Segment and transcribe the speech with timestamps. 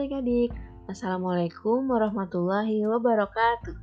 [0.00, 0.48] adik-adik,
[0.88, 3.76] Assalamualaikum warahmatullahi wabarakatuh.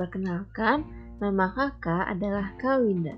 [0.00, 0.88] Perkenalkan,
[1.20, 3.12] nama kakak adalah Kawinda.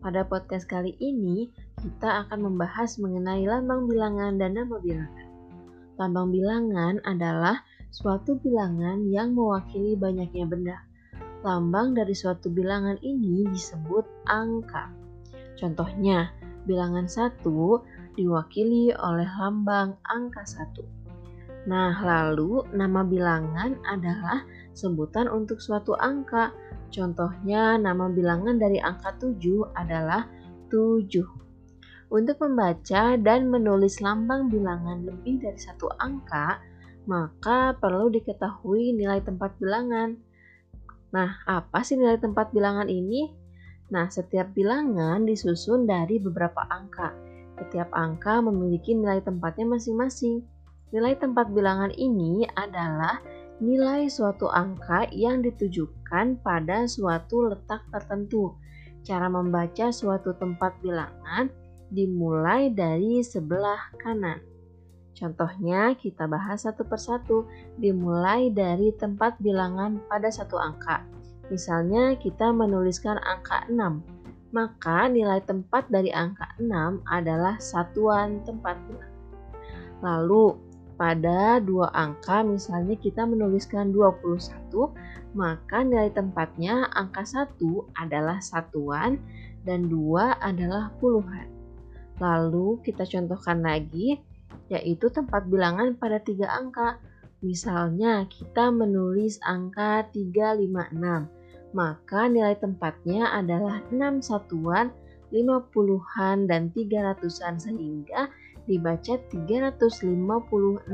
[0.00, 5.28] Pada podcast kali ini, kita akan membahas mengenai lambang bilangan dan nama bilangan.
[6.00, 7.60] Lambang bilangan adalah
[7.92, 10.80] suatu bilangan yang mewakili banyaknya benda.
[11.44, 14.88] Lambang dari suatu bilangan ini disebut angka.
[15.60, 16.32] Contohnya,
[16.64, 17.84] bilangan satu
[18.16, 20.99] diwakili oleh lambang angka 1.
[21.68, 26.52] Nah, lalu nama bilangan adalah sebutan untuk suatu angka.
[26.88, 30.24] Contohnya, nama bilangan dari angka 7 adalah
[30.72, 31.20] 7.
[32.10, 36.58] Untuk membaca dan menulis lambang bilangan lebih dari satu angka,
[37.06, 40.18] maka perlu diketahui nilai tempat bilangan.
[41.14, 43.30] Nah, apa sih nilai tempat bilangan ini?
[43.94, 50.40] Nah, setiap bilangan disusun dari beberapa angka setiap angka memiliki nilai tempatnya masing-masing.
[50.90, 53.22] Nilai tempat bilangan ini adalah
[53.62, 58.58] nilai suatu angka yang ditujukan pada suatu letak tertentu.
[59.06, 61.46] Cara membaca suatu tempat bilangan
[61.94, 64.42] dimulai dari sebelah kanan.
[65.14, 67.44] Contohnya, kita bahas satu persatu,
[67.76, 71.06] dimulai dari tempat bilangan pada satu angka.
[71.52, 79.14] Misalnya, kita menuliskan angka 6 maka nilai tempat dari angka 6 adalah satuan tempat bilangan.
[80.02, 80.69] Lalu
[81.00, 84.52] pada dua angka misalnya kita menuliskan 21,
[85.32, 87.56] maka nilai tempatnya angka 1
[87.96, 89.16] adalah satuan
[89.64, 91.48] dan 2 adalah puluhan.
[92.20, 94.20] Lalu kita contohkan lagi
[94.68, 97.00] yaitu tempat bilangan pada tiga angka.
[97.40, 104.90] Misalnya kita menulis angka 356 maka nilai tempatnya adalah 6 satuan,
[105.30, 108.26] 50-an dan 300-an sehingga
[108.70, 110.86] dibaca 356.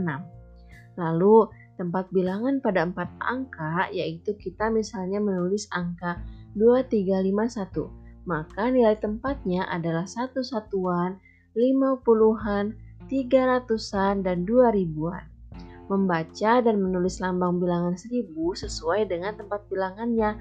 [0.97, 1.37] Lalu
[1.77, 6.17] tempat bilangan pada 4 angka yaitu kita misalnya menulis angka
[6.57, 7.93] 2351.
[8.25, 11.21] Maka nilai tempatnya adalah 1 satuan,
[11.53, 12.73] 50-an,
[13.13, 15.25] 300-an dan 2000-an.
[15.87, 18.35] Membaca dan menulis lambang bilangan 1000
[18.67, 20.35] sesuai dengan tempat bilangannya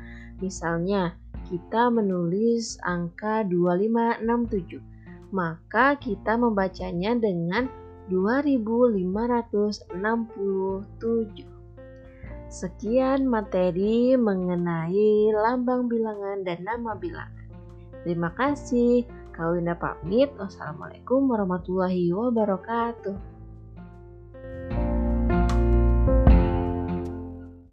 [0.44, 1.16] Misalnya,
[1.48, 4.84] kita menulis angka 2567,
[5.36, 7.68] maka kita membacanya dengan
[8.08, 9.04] 2567.
[12.48, 17.52] Sekian materi mengenai lambang bilangan dan nama bilangan.
[18.08, 19.04] Terima kasih.
[19.36, 20.32] Kawinda pamit.
[20.40, 23.35] Wassalamualaikum warahmatullahi wabarakatuh.